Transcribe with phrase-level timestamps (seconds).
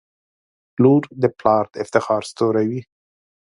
[0.81, 2.81] •لور د پلار د افتخار ستوری وي.